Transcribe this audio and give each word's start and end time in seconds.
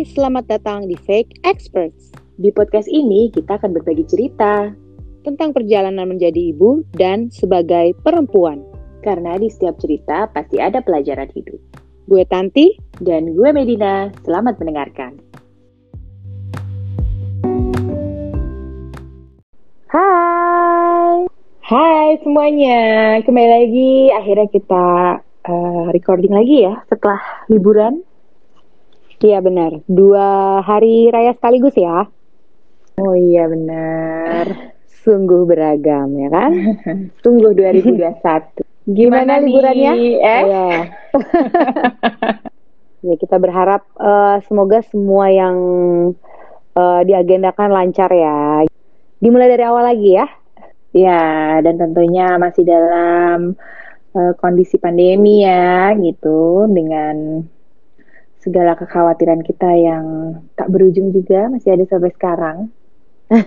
Hai, 0.00 0.08
selamat 0.16 0.48
datang 0.48 0.88
di 0.88 0.96
Fake 0.96 1.44
Experts. 1.44 2.08
Di 2.40 2.48
podcast 2.56 2.88
ini 2.88 3.28
kita 3.36 3.60
akan 3.60 3.76
berbagi 3.76 4.08
cerita 4.08 4.72
tentang 5.28 5.52
perjalanan 5.52 6.08
menjadi 6.08 6.56
ibu 6.56 6.80
dan 6.96 7.28
sebagai 7.28 7.92
perempuan. 8.00 8.64
karena 9.04 9.36
di 9.36 9.52
setiap 9.52 9.76
cerita 9.76 10.24
pasti 10.32 10.56
ada 10.56 10.80
pelajaran 10.80 11.28
hidup. 11.36 11.60
Gue 12.08 12.24
Tanti, 12.24 12.80
Dan 12.96 13.36
gue 13.36 13.52
Medina, 13.52 14.08
selamat 14.24 14.56
mendengarkan. 14.56 15.20
Hai, 19.84 21.28
hai 21.60 22.08
semuanya, 22.24 22.80
kembali 23.20 23.50
lagi. 23.52 23.92
Akhirnya 24.16 24.48
kita 24.48 24.86
eh, 25.44 25.84
recording 25.92 26.32
lagi 26.32 26.64
ya 26.64 26.80
setelah 26.88 27.20
liburan. 27.52 28.00
Iya 29.20 29.38
benar, 29.44 29.84
dua 29.84 30.60
hari 30.64 31.12
raya 31.12 31.36
sekaligus 31.36 31.76
ya. 31.76 32.08
Oh 33.00 33.16
iya 33.16 33.48
benar. 33.48 34.76
Sungguh 35.00 35.48
beragam 35.48 36.12
ya 36.20 36.28
kan? 36.28 36.52
Tunggu 37.24 37.56
2021. 37.56 38.60
Gimana 38.98 39.40
nih? 39.40 39.48
liburannya? 39.48 39.92
Eh? 40.20 40.42
Ya. 40.44 40.70
ya 43.08 43.14
kita 43.16 43.36
berharap 43.40 43.88
eh, 43.96 44.36
semoga 44.44 44.84
semua 44.84 45.32
yang 45.32 45.56
eh, 46.76 47.00
diagendakan 47.08 47.72
lancar 47.72 48.12
ya. 48.12 48.68
Dimulai 49.20 49.48
dari 49.48 49.64
awal 49.64 49.84
lagi 49.88 50.10
ya. 50.20 50.26
Ya, 50.90 51.62
dan 51.62 51.78
tentunya 51.78 52.34
masih 52.36 52.66
dalam 52.66 53.54
eh, 54.12 54.32
kondisi 54.36 54.76
pandemi 54.76 55.46
ya, 55.46 55.94
gitu, 55.96 56.66
dengan 56.66 57.46
segala 58.40 58.72
kekhawatiran 58.76 59.44
kita 59.44 59.70
yang 59.76 60.04
tak 60.56 60.72
berujung 60.72 61.12
juga 61.12 61.52
masih 61.52 61.76
ada 61.76 61.84
sampai 61.88 62.12
sekarang. 62.16 62.58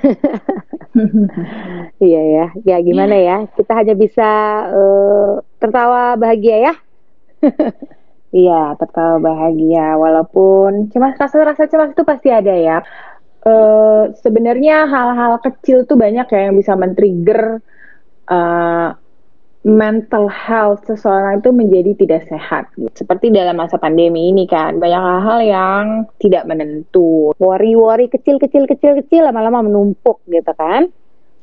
Iya 1.98 2.22
ya, 2.22 2.46
ya 2.62 2.78
gimana 2.86 3.18
ya? 3.18 3.38
Kita 3.58 3.74
hanya 3.74 3.98
bisa 3.98 4.30
eh, 4.70 5.32
tertawa 5.58 6.14
bahagia 6.16 6.58
ya. 6.70 6.74
Iya, 8.34 8.74
tertawa 8.82 9.22
bahagia, 9.22 9.94
walaupun 9.94 10.90
cemas 10.90 11.14
rasa-rasa 11.22 11.70
cemas 11.70 11.94
itu 11.94 12.02
pasti 12.02 12.34
ada 12.34 12.50
ya. 12.50 12.82
Eh, 13.46 14.04
sebenarnya 14.24 14.90
hal-hal 14.90 15.38
kecil 15.44 15.86
tuh 15.86 15.98
banyak 16.00 16.26
ya 16.34 16.40
yang 16.50 16.56
bisa 16.58 16.74
men-trigger 16.74 17.62
eh, 18.32 18.90
mental 19.64 20.28
health 20.28 20.84
seseorang 20.84 21.40
itu 21.40 21.50
menjadi 21.56 21.92
tidak 21.96 22.22
sehat. 22.28 22.68
gitu. 22.76 22.92
Seperti 23.04 23.32
dalam 23.32 23.56
masa 23.56 23.80
pandemi 23.80 24.28
ini 24.30 24.44
kan, 24.44 24.76
banyak 24.76 25.00
hal-hal 25.00 25.40
yang 25.40 25.84
tidak 26.20 26.44
menentu. 26.44 27.32
Worry-worry 27.40 28.12
kecil-kecil 28.12 28.68
kecil-kecil 28.68 29.24
lama-lama 29.24 29.64
menumpuk 29.64 30.20
gitu 30.28 30.52
kan? 30.54 30.92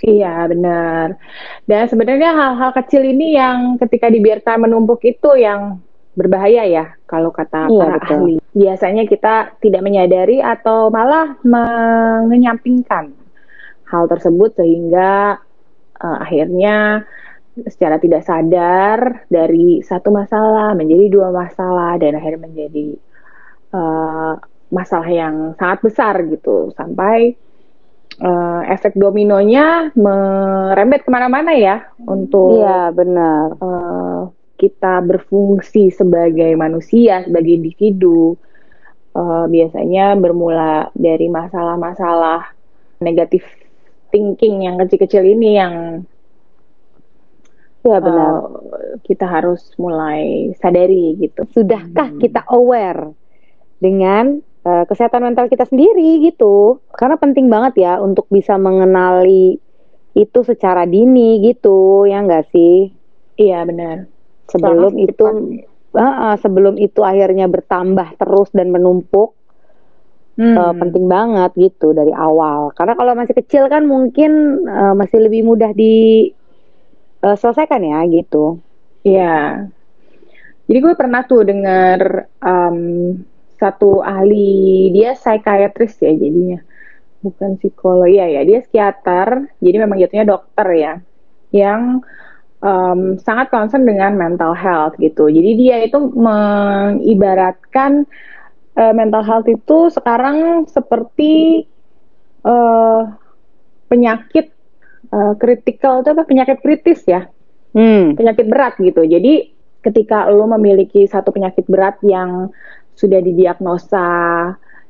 Iya, 0.00 0.48
benar. 0.48 1.16
Dan 1.64 1.88
sebenarnya 1.88 2.32
hal-hal 2.32 2.72
kecil 2.77 3.04
ini 3.04 3.36
yang 3.36 3.77
ketika 3.80 4.08
dibiarkan 4.12 4.68
menumpuk 4.68 5.00
itu 5.05 5.36
yang 5.36 5.80
berbahaya 6.16 6.64
ya, 6.68 6.84
kalau 7.08 7.32
kata 7.32 7.68
Iya, 7.72 7.80
para 7.80 7.96
betul. 8.00 8.16
ahli. 8.16 8.36
Biasanya 8.52 9.05
kita 9.08 9.56
tidak 9.64 9.80
menyadari 9.80 10.44
atau 10.44 10.92
malah 10.92 11.36
mengenyampingkan 11.44 13.16
hal 13.88 14.05
tersebut 14.08 14.56
sehingga 14.60 15.40
eh, 16.00 16.16
akhirnya 16.20 17.05
secara 17.66 17.98
tidak 17.98 18.22
sadar 18.22 19.26
dari 19.26 19.82
satu 19.82 20.14
masalah 20.14 20.72
menjadi 20.78 21.10
dua 21.10 21.28
masalah 21.34 21.98
dan 21.98 22.14
akhirnya 22.16 22.46
menjadi 22.46 22.88
eh, 23.74 24.34
masalah 24.70 25.10
yang 25.10 25.34
sangat 25.58 25.78
besar 25.82 26.14
gitu 26.30 26.70
sampai 26.78 27.34
eh, 28.22 28.62
efek 28.70 28.94
dominonya 28.94 29.90
merembet 29.98 31.02
ke 31.02 31.10
mana-mana 31.10 31.50
ya 31.52 31.90
untuk 32.06 32.62
Iya 32.62 32.94
benar. 32.94 33.46
eh, 33.58 34.22
kita 34.60 35.00
berfungsi 35.00 35.89
sebagai 35.89 36.52
manusia, 36.52 37.24
sebagai 37.24 37.56
individu, 37.56 38.36
eh, 39.16 39.44
biasanya 39.48 40.14
bermula 40.20 40.92
dari 40.92 41.27
masalah-masalah 41.27 42.44
negatif 43.00 43.42
thinking 44.12 44.68
yang 44.68 44.77
kecil-kecil 44.77 45.24
ini 45.24 45.56
yang 45.56 45.74
Iya 47.80 47.98
benar. 48.05 48.33
eh, 48.77 49.01
kita 49.08 49.24
harus 49.24 49.73
mulai 49.80 50.52
sadari 50.61 51.17
gitu. 51.17 51.48
Sudahkah 51.48 52.13
Hmm. 52.13 52.20
kita 52.20 52.45
aware 52.48 53.17
dengan 53.80 54.41
eh, 54.61 54.85
kesehatan 54.85 55.24
mental 55.24 55.48
kita 55.48 55.64
sendiri 55.64 56.20
gitu? 56.20 56.85
Karena 56.92 57.17
penting 57.17 57.48
banget 57.48 57.80
ya 57.80 57.92
untuk 58.05 58.29
bisa 58.29 58.61
mengenali 58.61 59.57
itu 60.13 60.40
secara 60.45 60.85
dini 60.85 61.40
gitu, 61.40 62.05
ya 62.05 62.20
enggak 62.20 62.51
sih? 62.52 62.92
Iya 63.40 63.64
benar. 63.64 63.96
Sebelum 64.52 64.92
Sangat 64.92 65.07
itu. 65.08 65.24
Ah, 65.90 66.14
ah, 66.30 66.36
sebelum 66.39 66.79
itu 66.79 67.02
akhirnya 67.02 67.51
bertambah 67.51 68.14
terus 68.14 68.52
dan 68.55 68.70
menumpuk 68.70 69.35
Hmm. 70.39 70.57
eh, 70.57 70.74
penting 70.79 71.05
banget 71.05 71.51
gitu 71.58 71.92
dari 71.92 72.14
awal 72.17 72.73
karena 72.73 72.96
kalau 72.96 73.13
masih 73.13 73.35
kecil 73.36 73.69
kan 73.69 73.85
mungkin 73.85 74.30
eh, 74.64 74.95
masih 74.96 75.19
lebih 75.27 75.45
mudah 75.45 75.73
diselesaikan 77.23 77.83
ya 77.85 78.01
gitu 78.08 78.61
Iya. 79.01 79.64
Jadi 80.69 80.79
gue 80.79 80.95
pernah 80.95 81.25
tuh 81.27 81.42
dengar 81.42 82.29
em, 82.45 82.79
satu 83.57 84.01
ahli 84.05 84.89
dia 84.95 85.13
psikiatris 85.19 86.01
ya 86.01 86.13
jadinya 86.17 86.61
bukan 87.20 87.61
psikolog 87.61 88.08
ya 88.08 88.25
ya 88.25 88.41
dia 88.48 88.64
psikiater 88.64 89.53
jadi 89.61 89.77
memang 89.85 90.01
jatuhnya 90.01 90.25
dokter 90.25 90.69
ya 90.73 90.95
yang 91.53 92.01
em, 92.63 93.01
sangat 93.20 93.48
concern 93.51 93.85
dengan 93.89 94.14
mental 94.17 94.52
health 94.55 94.95
gitu. 95.01 95.29
Jadi 95.33 95.51
dia 95.58 95.77
itu 95.85 95.98
mengibaratkan 96.13 98.05
eh, 98.77 98.92
mental 98.95 99.25
health 99.27 99.48
itu 99.48 99.91
sekarang 99.91 100.69
seperti 100.70 101.64
eh, 102.47 103.01
penyakit 103.91 104.55
eh, 105.10 105.34
kritikal 105.38 106.02
itu 106.02 106.08
apa 106.14 106.24
penyakit 106.26 106.58
kritis 106.62 107.02
ya 107.06 107.26
hmm 107.74 108.18
penyakit 108.18 108.46
berat 108.50 108.74
gitu. 108.82 109.06
Jadi 109.06 109.54
ketika 109.80 110.28
lo 110.28 110.44
memiliki 110.50 111.08
satu 111.08 111.32
penyakit 111.32 111.64
berat 111.66 111.96
yang 112.04 112.52
sudah 112.94 113.20
didiagnosa 113.24 114.08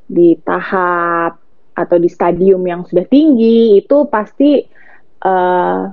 di 0.03 0.35
tahap 0.43 1.39
atau 1.71 1.97
di 1.97 2.11
stadium 2.11 2.59
yang 2.67 2.83
sudah 2.83 3.07
tinggi, 3.07 3.79
itu 3.79 3.97
pasti 4.11 4.59
eh, 5.23 5.83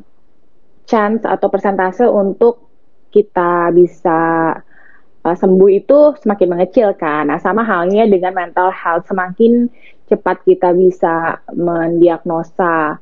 chance 0.89 1.23
atau 1.23 1.47
persentase 1.53 2.09
untuk 2.09 2.67
kita 3.15 3.71
bisa 3.71 4.19
eh, 5.23 5.37
sembuh 5.39 5.71
itu 5.71 5.99
semakin 6.19 6.49
mengecil 6.59 6.97
kan. 6.99 7.31
Nah, 7.31 7.39
sama 7.39 7.63
halnya 7.63 8.09
dengan 8.11 8.35
mental 8.35 8.75
health, 8.75 9.07
semakin 9.07 9.71
cepat 10.09 10.43
kita 10.43 10.75
bisa 10.75 11.39
mendiagnosa 11.53 12.99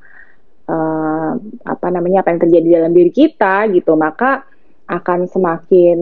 eh, 0.66 1.32
apa 1.66 1.87
namanya 1.91 2.27
apa 2.27 2.34
yang 2.34 2.41
terjadi 2.43 2.69
dalam 2.82 2.93
diri 2.93 3.12
kita 3.15 3.71
gitu 3.71 3.94
maka 3.94 4.43
akan 4.87 5.27
semakin 5.27 5.99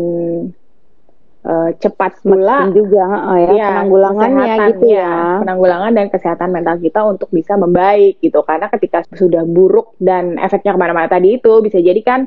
eh, 1.44 1.70
cepat 1.80 2.20
pula 2.24 2.68
Semakin 2.68 2.76
juga 2.76 3.04
ah, 3.04 3.36
ya 3.40 3.50
ya, 3.52 3.68
penanggulangannya 3.72 4.54
gitu 4.72 4.86
ya. 4.92 5.40
penanggulangan 5.44 5.92
dan 5.96 6.06
kesehatan 6.12 6.48
mental 6.52 6.76
kita 6.80 7.00
untuk 7.04 7.28
bisa 7.32 7.56
membaik 7.56 8.20
gitu. 8.20 8.40
Karena 8.44 8.68
ketika 8.72 9.04
sudah 9.12 9.44
buruk 9.44 9.96
dan 10.00 10.36
efeknya 10.40 10.76
ke 10.76 10.80
mana-mana 10.80 11.08
tadi 11.08 11.40
itu 11.40 11.52
bisa 11.64 11.80
jadi 11.80 12.00
kan 12.04 12.20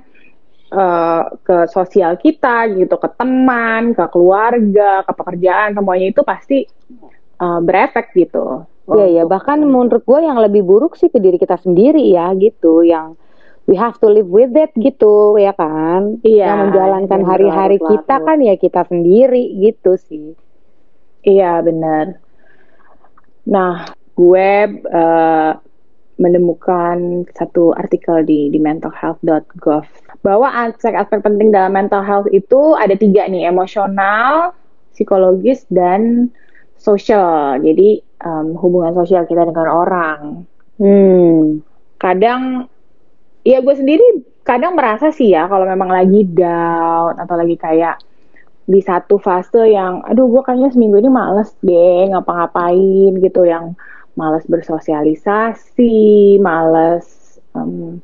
eh, 0.73 1.23
ke 1.41 1.57
sosial 1.69 2.17
kita 2.17 2.69
gitu 2.73 2.97
ke 2.97 3.09
teman 3.17 3.93
ke 3.93 4.05
keluarga 4.13 5.05
ke 5.05 5.11
pekerjaan 5.13 5.77
semuanya 5.77 6.09
itu 6.13 6.21
pasti 6.25 6.65
eh, 7.37 7.59
berefek 7.61 8.13
gitu 8.17 8.65
Iya 8.87 9.07
ya 9.19 9.23
bahkan 9.27 9.59
menurut 9.67 10.03
gue 10.07 10.19
yang 10.23 10.39
lebih 10.39 10.63
buruk 10.63 10.95
sih 10.95 11.11
ke 11.11 11.19
diri 11.19 11.35
kita 11.35 11.59
sendiri 11.59 11.99
ya 12.07 12.31
gitu. 12.39 12.87
Yang 12.87 13.19
we 13.67 13.75
have 13.75 13.99
to 13.99 14.07
live 14.07 14.31
with 14.31 14.55
it 14.55 14.71
gitu 14.79 15.35
ya 15.35 15.51
kan? 15.51 16.23
Iya, 16.23 16.47
yang 16.47 16.59
menjalankan 16.71 17.21
hari-hari 17.27 17.77
kita 17.83 18.15
kan 18.23 18.39
ya 18.39 18.55
kita 18.55 18.87
sendiri 18.87 19.43
gitu 19.59 19.99
sih. 19.99 20.33
Iya 21.27 21.59
benar. 21.59 22.23
Nah, 23.47 23.91
gue 24.15 24.49
eh, 24.71 25.51
menemukan 26.17 27.27
satu 27.35 27.75
artikel 27.77 28.25
di 28.25 28.49
di 28.49 28.57
mentalhealth.gov 28.57 29.85
bahwa 30.25 30.49
aspek-aspek 30.65 31.21
penting 31.21 31.53
dalam 31.53 31.77
mental 31.77 32.01
health 32.01 32.27
itu 32.33 32.73
ada 32.73 32.97
tiga 32.97 33.29
nih, 33.29 33.47
emosional, 33.47 34.51
psikologis, 34.91 35.63
dan 35.69 36.33
sosial. 36.79 37.59
Jadi 37.61 38.01
em, 38.01 38.47
hubungan 38.57 38.93
sosial 38.97 39.25
kita 39.25 39.45
dengan 39.45 39.67
orang. 39.69 40.19
hmm 40.77 41.61
Kadang, 41.97 42.69
ya 43.41 43.57
gue 43.65 43.73
sendiri 43.73 44.05
kadang 44.47 44.79
merasa 44.79 45.11
sih 45.11 45.35
ya 45.35 45.49
kalau 45.51 45.67
memang 45.67 45.91
lagi 45.91 46.23
down 46.23 47.19
atau 47.19 47.35
lagi 47.35 47.59
kayak 47.59 47.99
di 48.67 48.79
satu 48.79 49.19
fase 49.19 49.71
yang 49.71 50.03
aduh 50.07 50.27
gue 50.31 50.39
kayaknya 50.43 50.71
seminggu 50.71 51.03
ini 51.03 51.11
males 51.11 51.51
deh 51.63 52.11
ngapa-ngapain 52.11 53.11
gitu 53.19 53.43
yang 53.43 53.75
males 54.15 54.43
bersosialisasi 54.47 56.35
males 56.39 57.39
um, 57.55 57.99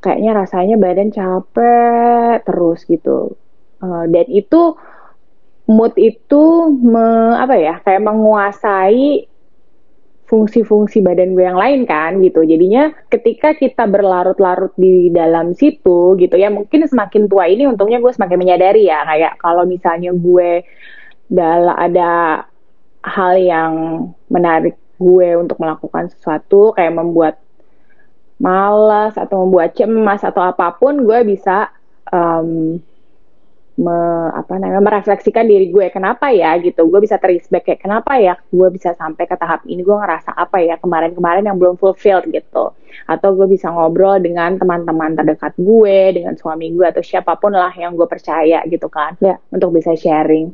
kayaknya 0.00 0.32
rasanya 0.36 0.76
badan 0.80 1.12
capek 1.12 2.44
terus 2.44 2.84
gitu 2.88 3.36
uh, 3.84 4.04
dan 4.08 4.26
itu 4.28 4.76
mood 5.70 5.94
itu 5.94 6.74
me, 6.82 7.38
apa 7.38 7.54
ya 7.54 7.78
kayak 7.86 8.02
menguasai 8.02 9.30
fungsi-fungsi 10.26 11.02
badan 11.02 11.34
gue 11.34 11.42
yang 11.46 11.58
lain 11.58 11.86
kan 11.86 12.18
gitu. 12.22 12.42
Jadinya 12.42 12.90
ketika 13.10 13.54
kita 13.54 13.86
berlarut-larut 13.86 14.74
di 14.78 15.10
dalam 15.10 15.54
situ 15.54 16.14
gitu 16.18 16.34
ya 16.34 16.50
mungkin 16.50 16.86
semakin 16.86 17.30
tua 17.30 17.46
ini 17.46 17.66
untungnya 17.70 18.02
gue 18.02 18.10
semakin 18.14 18.38
menyadari 18.38 18.86
ya 18.86 19.02
kayak 19.06 19.38
kalau 19.42 19.66
misalnya 19.66 20.14
gue 20.14 20.66
dalam 21.30 21.74
ada 21.74 22.42
hal 23.06 23.34
yang 23.38 23.72
menarik 24.30 24.74
gue 25.00 25.30
untuk 25.38 25.56
melakukan 25.58 26.12
sesuatu 26.12 26.76
kayak 26.76 26.94
membuat 26.94 27.34
malas 28.40 29.16
atau 29.18 29.46
membuat 29.46 29.74
cemas 29.74 30.22
atau 30.22 30.42
apa 30.46 30.76
pun 30.78 31.04
gue 31.04 31.18
bisa 31.26 31.74
um, 32.12 32.78
me, 33.78 33.96
apa 34.34 34.58
namanya 34.58 34.82
merefleksikan 34.82 35.46
diri 35.46 35.70
gue 35.70 35.86
kenapa 35.94 36.34
ya 36.34 36.58
gitu. 36.58 36.88
Gue 36.90 37.04
bisa 37.04 37.20
back 37.20 37.64
kayak 37.64 37.80
kenapa 37.80 38.18
ya 38.18 38.34
gue 38.50 38.68
bisa 38.74 38.96
sampai 38.98 39.24
ke 39.28 39.36
tahap 39.38 39.62
ini? 39.68 39.86
Gue 39.86 39.94
ngerasa 39.94 40.34
apa 40.34 40.58
ya 40.58 40.80
kemarin-kemarin 40.80 41.46
yang 41.46 41.56
belum 41.60 41.78
fulfilled 41.78 42.26
gitu. 42.32 42.74
Atau 43.06 43.38
gue 43.38 43.46
bisa 43.46 43.70
ngobrol 43.70 44.18
dengan 44.18 44.58
teman-teman 44.58 45.14
terdekat 45.14 45.54
gue 45.56 46.18
dengan 46.18 46.34
suami 46.34 46.74
gue 46.74 46.86
atau 46.86 47.02
siapa 47.04 47.38
pun 47.38 47.54
lah 47.54 47.70
yang 47.76 47.94
gue 47.94 48.08
percaya 48.10 48.64
gitu 48.66 48.90
kan 48.90 49.14
ya. 49.22 49.38
untuk 49.54 49.70
bisa 49.76 49.94
sharing. 49.94 50.50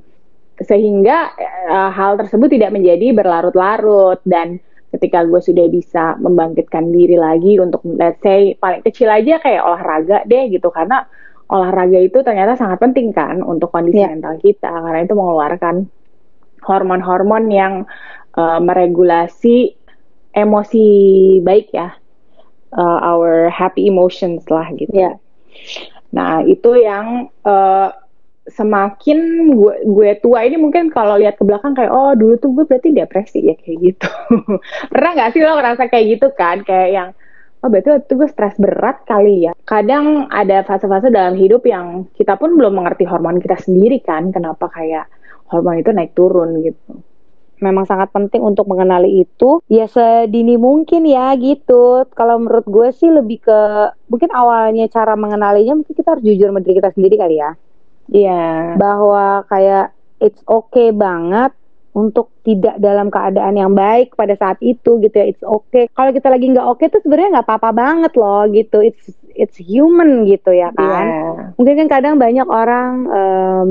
Sehingga 0.56 1.36
uh, 1.68 1.90
hal 1.92 2.16
tersebut 2.16 2.48
tidak 2.52 2.72
menjadi 2.72 3.12
berlarut-larut. 3.12 4.20
Dan 4.24 4.60
ketika 4.92 5.26
gue 5.28 5.40
sudah 5.42 5.66
bisa 5.68 6.16
membangkitkan 6.16 6.88
diri 6.94 7.20
lagi 7.20 7.60
untuk 7.60 7.84
let's 7.84 8.22
say 8.24 8.56
paling 8.56 8.80
kecil 8.80 9.12
aja 9.12 9.36
kayak 9.42 9.60
olahraga 9.60 10.24
deh 10.24 10.48
gitu. 10.48 10.72
Karena 10.72 11.04
olahraga 11.46 11.98
itu 12.02 12.18
ternyata 12.26 12.58
sangat 12.58 12.82
penting 12.82 13.14
kan 13.14 13.38
untuk 13.42 13.70
kondisi 13.70 14.02
yeah. 14.02 14.10
mental 14.10 14.34
kita 14.42 14.70
karena 14.70 15.06
itu 15.06 15.14
mengeluarkan 15.14 15.86
hormon-hormon 16.66 17.44
yang 17.54 17.74
uh, 18.34 18.58
meregulasi 18.58 19.78
emosi 20.34 20.86
baik 21.46 21.70
ya 21.70 21.94
uh, 22.74 22.98
our 23.02 23.48
happy 23.48 23.86
emotions 23.86 24.42
lah 24.50 24.66
gitu. 24.74 24.90
Yeah. 24.90 25.16
Nah 26.10 26.42
itu 26.42 26.82
yang 26.82 27.30
uh, 27.46 27.94
semakin 28.46 29.50
gue 29.58 29.74
gue 29.86 30.10
tua 30.22 30.46
ini 30.46 30.54
mungkin 30.58 30.90
kalau 30.94 31.18
lihat 31.18 31.34
ke 31.38 31.42
belakang 31.42 31.74
kayak 31.74 31.90
oh 31.90 32.14
dulu 32.14 32.38
tuh 32.38 32.50
gue 32.54 32.64
berarti 32.66 32.90
depresi 32.94 33.46
ya 33.46 33.54
kayak 33.58 33.78
gitu. 33.82 34.10
Pernah 34.92 35.10
nggak 35.14 35.30
sih 35.34 35.42
lo 35.42 35.58
ngerasa 35.58 35.86
kayak 35.90 36.06
gitu 36.18 36.26
kan 36.34 36.62
kayak 36.62 36.90
yang 36.90 37.08
oh 37.64 37.68
berarti 37.68 37.88
waktu 37.92 38.04
itu 38.08 38.14
gue 38.18 38.28
stres 38.28 38.56
berat 38.60 39.04
kali 39.08 39.48
ya. 39.48 39.52
Kadang 39.64 40.28
ada 40.28 40.64
fase-fase 40.66 41.08
dalam 41.08 41.38
hidup 41.38 41.64
yang 41.64 42.08
kita 42.16 42.36
pun 42.36 42.56
belum 42.56 42.76
mengerti 42.76 43.08
hormon 43.08 43.40
kita 43.40 43.56
sendiri 43.60 44.02
kan, 44.04 44.34
kenapa 44.34 44.68
kayak 44.72 45.08
hormon 45.48 45.80
itu 45.80 45.90
naik 45.94 46.12
turun 46.12 46.60
gitu. 46.62 47.00
Memang 47.56 47.88
sangat 47.88 48.12
penting 48.12 48.44
untuk 48.44 48.68
mengenali 48.68 49.24
itu 49.24 49.64
ya 49.72 49.88
sedini 49.88 50.60
mungkin 50.60 51.08
ya 51.08 51.32
gitu. 51.40 52.04
Kalau 52.12 52.36
menurut 52.36 52.68
gue 52.68 52.88
sih 52.92 53.08
lebih 53.08 53.40
ke 53.40 53.60
mungkin 54.12 54.28
awalnya 54.36 54.84
cara 54.92 55.16
mengenalinya 55.16 55.72
mungkin 55.72 55.96
kita 55.96 56.16
harus 56.16 56.24
jujur 56.26 56.52
sama 56.52 56.60
diri 56.60 56.76
kita 56.76 56.92
sendiri 56.92 57.16
kali 57.16 57.36
ya. 57.40 57.50
Iya. 58.12 58.28
Yeah. 58.28 58.60
Bahwa 58.76 59.48
kayak 59.48 59.96
it's 60.20 60.40
okay 60.44 60.92
banget 60.92 61.56
untuk 61.96 62.28
tidak 62.44 62.76
dalam 62.76 63.08
keadaan 63.08 63.56
yang 63.56 63.72
baik 63.72 64.12
pada 64.12 64.36
saat 64.36 64.60
itu 64.60 65.00
gitu 65.00 65.16
ya 65.16 65.32
it's 65.32 65.40
okay 65.40 65.88
kalau 65.96 66.12
kita 66.12 66.28
lagi 66.28 66.52
nggak 66.52 66.68
oke 66.68 66.76
okay, 66.76 66.92
tuh 66.92 67.00
sebenarnya 67.00 67.40
nggak 67.40 67.48
apa-apa 67.48 67.70
banget 67.72 68.12
loh 68.20 68.44
gitu 68.52 68.84
it's 68.84 69.16
it's 69.32 69.56
human 69.56 70.28
gitu 70.28 70.52
ya 70.52 70.68
kan 70.76 71.06
yeah. 71.08 71.36
mungkin 71.56 71.74
kan 71.80 71.88
kadang 71.88 72.14
banyak 72.20 72.44
orang 72.44 72.92
um, 73.08 73.70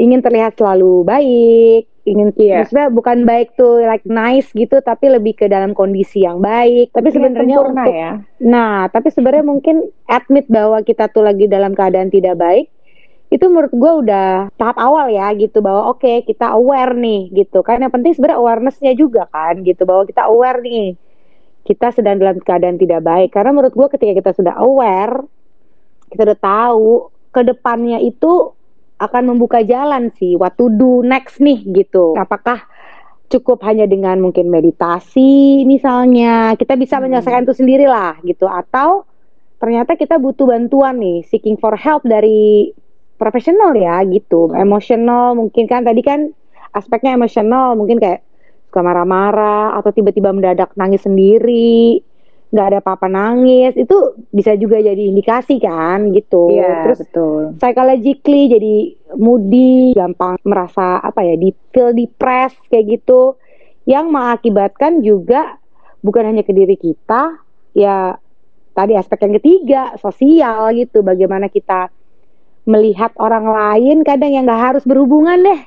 ingin 0.00 0.24
terlihat 0.24 0.56
selalu 0.56 1.04
baik 1.04 1.84
ingin 2.08 2.32
yeah. 2.40 2.64
maksudnya 2.64 2.88
bukan 2.88 3.28
baik 3.28 3.52
tuh 3.60 3.84
like 3.84 4.08
nice 4.08 4.48
gitu 4.56 4.80
tapi 4.80 5.12
lebih 5.12 5.36
ke 5.36 5.52
dalam 5.52 5.76
kondisi 5.76 6.24
yang 6.24 6.40
baik 6.40 6.96
tapi 6.96 7.12
sebenarnya 7.12 7.56
untuk 7.60 7.92
ya. 7.92 8.24
nah 8.40 8.88
tapi 8.88 9.12
sebenarnya 9.12 9.44
mungkin 9.44 9.92
admit 10.08 10.48
bahwa 10.48 10.80
kita 10.80 11.12
tuh 11.12 11.28
lagi 11.28 11.44
dalam 11.44 11.76
keadaan 11.76 12.08
tidak 12.08 12.40
baik 12.40 12.72
itu 13.28 13.44
menurut 13.44 13.72
gue 13.72 13.92
udah 14.08 14.48
tahap 14.56 14.80
awal 14.80 15.12
ya 15.12 15.28
gitu 15.36 15.60
bahwa 15.60 15.92
oke 15.92 16.00
okay, 16.00 16.24
kita 16.24 16.48
aware 16.56 16.96
nih 16.96 17.28
gitu. 17.36 17.60
Kan 17.60 17.84
yang 17.84 17.92
penting 17.92 18.16
sebenarnya 18.16 18.40
awarenessnya 18.40 18.92
juga 18.96 19.28
kan 19.28 19.60
gitu 19.60 19.84
bahwa 19.84 20.08
kita 20.08 20.24
aware 20.32 20.64
nih 20.64 20.96
kita 21.68 21.92
sedang 21.92 22.16
dalam 22.16 22.40
keadaan 22.40 22.80
tidak 22.80 23.04
baik. 23.04 23.28
Karena 23.36 23.52
menurut 23.52 23.76
gue 23.76 23.88
ketika 23.92 24.12
kita 24.16 24.30
sudah 24.32 24.56
aware 24.56 25.20
kita 26.08 26.24
udah 26.24 26.40
tahu 26.40 27.12
ke 27.28 27.40
depannya 27.44 28.00
itu 28.00 28.56
akan 28.98 29.36
membuka 29.36 29.60
jalan 29.60 30.08
sih 30.16 30.34
what 30.34 30.56
to 30.56 30.72
do 30.72 31.04
next 31.04 31.36
nih 31.36 31.60
gitu. 31.84 32.16
Apakah 32.16 32.64
cukup 33.28 33.60
hanya 33.68 33.84
dengan 33.84 34.24
mungkin 34.24 34.48
meditasi 34.48 35.68
misalnya 35.68 36.56
kita 36.56 36.80
bisa 36.80 36.96
hmm. 36.96 37.12
menyelesaikan 37.12 37.44
itu 37.44 37.60
sendiri 37.60 37.84
lah 37.84 38.16
gitu. 38.24 38.48
Atau 38.48 39.04
ternyata 39.60 40.00
kita 40.00 40.16
butuh 40.16 40.48
bantuan 40.48 40.96
nih 40.96 41.28
seeking 41.28 41.60
for 41.60 41.76
help 41.76 42.00
dari 42.08 42.72
profesional 43.18 43.74
ya 43.74 44.00
gitu. 44.06 44.54
Emosional 44.54 45.34
mungkin 45.34 45.66
kan 45.66 45.82
tadi 45.82 46.00
kan 46.00 46.30
aspeknya 46.72 47.18
emosional 47.18 47.74
mungkin 47.74 47.98
kayak 47.98 48.22
suka 48.70 48.80
marah-marah 48.84 49.74
atau 49.80 49.90
tiba-tiba 49.90 50.30
mendadak 50.30 50.72
nangis 50.76 51.02
sendiri 51.02 52.04
nggak 52.48 52.66
ada 52.72 52.78
apa-apa 52.80 53.12
nangis 53.12 53.76
itu 53.76 54.16
bisa 54.32 54.56
juga 54.56 54.80
jadi 54.80 55.12
indikasi 55.12 55.60
kan 55.60 56.16
gitu. 56.16 56.48
Iya, 56.48 56.88
terus 56.88 57.04
betul. 57.04 57.42
psychologically 57.60 58.48
jadi 58.48 58.74
moody 59.20 59.92
gampang 59.92 60.40
merasa 60.48 60.96
apa 60.96 61.28
ya 61.28 61.36
di 61.36 61.52
feel 61.72 61.92
depressed 61.92 62.56
kayak 62.72 63.00
gitu. 63.00 63.36
Yang 63.84 64.06
mengakibatkan 64.12 65.00
juga 65.04 65.60
bukan 66.00 66.32
hanya 66.32 66.44
ke 66.44 66.52
diri 66.52 66.76
kita 66.76 67.36
ya 67.76 68.16
tadi 68.72 68.92
aspek 68.96 69.28
yang 69.28 69.34
ketiga 69.40 69.82
sosial 70.00 70.72
gitu. 70.72 71.04
Bagaimana 71.04 71.52
kita 71.52 71.92
melihat 72.68 73.16
orang 73.16 73.48
lain 73.48 74.04
kadang 74.04 74.36
yang 74.36 74.44
nggak 74.44 74.76
harus 74.76 74.84
berhubungan 74.84 75.40
deh. 75.40 75.60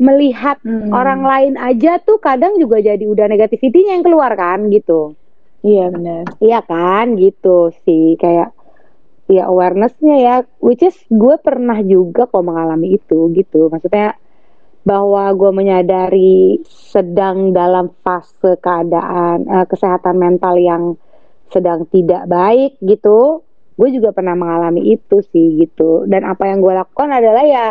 Melihat 0.00 0.58
hmm. 0.64 0.90
orang 0.90 1.22
lain 1.22 1.54
aja 1.60 2.00
tuh 2.00 2.18
kadang 2.18 2.56
juga 2.56 2.80
jadi 2.80 3.04
udah 3.04 3.28
negativitinya 3.28 3.94
yang 3.94 4.02
keluar 4.02 4.32
kan 4.34 4.72
gitu. 4.72 5.14
Iya 5.60 5.92
benar. 5.92 6.24
Iya 6.40 6.60
kan 6.64 7.20
gitu 7.20 7.70
sih. 7.84 8.16
Kayak 8.16 8.56
ya 9.28 9.48
awarenessnya 9.48 10.16
ya 10.20 10.34
which 10.60 10.84
is 10.84 10.96
gue 11.12 11.36
pernah 11.40 11.78
juga 11.84 12.24
kok 12.24 12.42
mengalami 12.42 12.96
itu 12.96 13.28
gitu. 13.36 13.68
Maksudnya 13.68 14.16
bahwa 14.84 15.28
gue 15.32 15.50
menyadari 15.52 16.60
sedang 16.68 17.52
dalam 17.52 17.92
fase 18.04 18.56
keadaan 18.60 19.48
uh, 19.48 19.64
kesehatan 19.68 20.16
mental 20.16 20.56
yang 20.56 20.96
sedang 21.52 21.88
tidak 21.88 22.28
baik 22.28 22.76
gitu 22.80 23.44
gue 23.74 23.88
juga 23.90 24.14
pernah 24.14 24.38
mengalami 24.38 24.94
itu 24.94 25.18
sih 25.34 25.58
gitu 25.58 26.06
dan 26.06 26.22
apa 26.22 26.46
yang 26.46 26.62
gue 26.62 26.74
lakukan 26.74 27.10
adalah 27.10 27.42
ya 27.42 27.66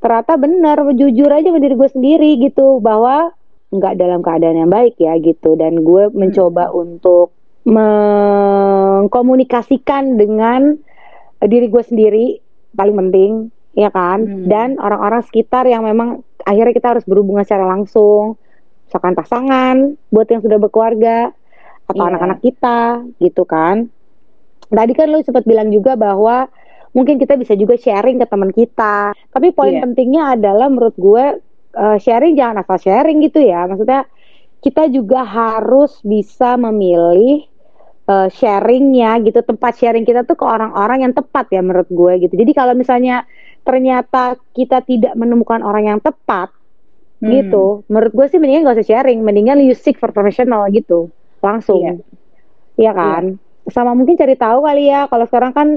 ternyata 0.00 0.36
benar 0.36 0.84
jujur 0.96 1.28
aja 1.32 1.48
sama 1.48 1.60
diri 1.60 1.76
gue 1.76 1.88
sendiri 1.88 2.30
gitu 2.40 2.80
bahwa 2.80 3.32
nggak 3.74 3.98
dalam 3.98 4.22
keadaan 4.22 4.62
yang 4.64 4.70
baik 4.70 4.94
ya 5.00 5.16
gitu 5.18 5.56
dan 5.58 5.82
gue 5.82 6.08
hmm. 6.08 6.16
mencoba 6.16 6.70
untuk 6.70 7.32
mengkomunikasikan 7.64 10.20
dengan 10.20 10.76
diri 11.44 11.68
gue 11.72 11.84
sendiri 11.84 12.40
paling 12.76 12.96
penting 13.08 13.50
ya 13.74 13.90
kan 13.90 14.22
hmm. 14.22 14.46
dan 14.46 14.78
orang-orang 14.78 15.26
sekitar 15.26 15.66
yang 15.66 15.82
memang 15.82 16.22
akhirnya 16.44 16.76
kita 16.76 16.88
harus 16.96 17.04
berhubungan 17.08 17.42
secara 17.42 17.66
langsung 17.66 18.36
misalkan 18.86 19.14
pasangan 19.16 19.96
buat 20.12 20.30
yang 20.30 20.42
sudah 20.44 20.60
berkeluarga 20.60 21.32
atau 21.88 22.04
iya. 22.04 22.08
anak-anak 22.14 22.38
yeah. 22.40 22.46
kita 22.46 23.02
gitu 23.18 23.42
kan 23.48 23.88
Tadi 24.70 24.92
kan 24.96 25.06
lu 25.12 25.20
sempat 25.20 25.44
bilang 25.44 25.68
juga 25.68 25.96
bahwa 25.98 26.48
mungkin 26.94 27.18
kita 27.18 27.34
bisa 27.34 27.58
juga 27.58 27.74
sharing 27.76 28.22
ke 28.22 28.26
teman 28.30 28.50
kita. 28.54 29.12
Tapi 29.12 29.50
poin 29.50 29.74
yeah. 29.74 29.82
pentingnya 29.82 30.22
adalah 30.38 30.70
menurut 30.70 30.96
gue 30.96 31.24
uh, 31.74 31.98
sharing 31.98 32.38
jangan 32.38 32.62
asal 32.62 32.78
sharing 32.78 33.20
gitu 33.20 33.42
ya. 33.42 33.66
Maksudnya 33.66 34.06
kita 34.62 34.88
juga 34.88 35.26
harus 35.26 36.00
bisa 36.00 36.56
memilih 36.56 37.44
uh, 38.08 38.30
sharingnya 38.32 39.20
gitu 39.26 39.44
tempat 39.44 39.76
sharing 39.76 40.08
kita 40.08 40.24
tuh 40.24 40.38
ke 40.38 40.46
orang-orang 40.46 41.04
yang 41.04 41.12
tepat 41.12 41.50
ya 41.52 41.60
menurut 41.60 41.90
gue 41.90 42.24
gitu. 42.24 42.34
Jadi 42.38 42.52
kalau 42.56 42.72
misalnya 42.72 43.28
ternyata 43.66 44.40
kita 44.56 44.80
tidak 44.86 45.12
menemukan 45.18 45.60
orang 45.60 45.92
yang 45.92 46.00
tepat 46.00 46.48
hmm. 47.20 47.28
gitu, 47.28 47.84
menurut 47.92 48.12
gue 48.16 48.26
sih 48.32 48.40
mendingan 48.40 48.64
gak 48.64 48.80
usah 48.80 48.88
sharing, 48.88 49.20
mendingan 49.20 49.60
you 49.60 49.76
seek 49.76 50.00
for 50.00 50.12
professional 50.12 50.64
gitu 50.72 51.12
langsung, 51.44 52.00
iya 52.80 52.88
yeah. 52.88 52.94
kan? 52.96 53.24
Yeah 53.36 53.43
sama 53.72 53.96
mungkin 53.96 54.16
cari 54.20 54.36
tahu 54.36 54.64
kali 54.64 54.92
ya 54.92 55.08
kalau 55.08 55.24
sekarang 55.28 55.52
kan 55.56 55.68